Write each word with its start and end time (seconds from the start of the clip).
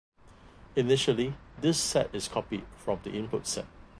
Initially, 0.75 1.35
this 1.59 1.79
set 1.79 2.15
is 2.15 2.27
copied 2.27 2.65
from 2.75 3.01
the 3.03 3.11
input 3.11 3.45
set. 3.45 3.67